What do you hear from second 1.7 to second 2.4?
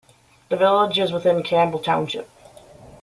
Township.